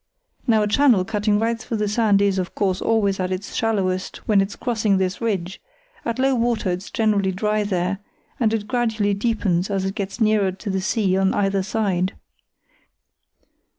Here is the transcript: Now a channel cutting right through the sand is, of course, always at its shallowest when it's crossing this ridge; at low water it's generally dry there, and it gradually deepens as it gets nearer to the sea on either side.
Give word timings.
Now 0.47 0.63
a 0.63 0.67
channel 0.67 1.05
cutting 1.05 1.37
right 1.37 1.59
through 1.59 1.77
the 1.77 1.87
sand 1.87 2.23
is, 2.23 2.39
of 2.39 2.55
course, 2.55 2.81
always 2.81 3.19
at 3.19 3.31
its 3.31 3.53
shallowest 3.53 4.17
when 4.27 4.41
it's 4.41 4.55
crossing 4.55 4.97
this 4.97 5.21
ridge; 5.21 5.61
at 6.03 6.17
low 6.17 6.33
water 6.33 6.71
it's 6.71 6.89
generally 6.89 7.31
dry 7.31 7.63
there, 7.63 7.99
and 8.39 8.51
it 8.51 8.65
gradually 8.67 9.13
deepens 9.13 9.69
as 9.69 9.85
it 9.85 9.93
gets 9.93 10.19
nearer 10.19 10.51
to 10.53 10.71
the 10.71 10.81
sea 10.81 11.15
on 11.15 11.35
either 11.35 11.61
side. 11.61 12.15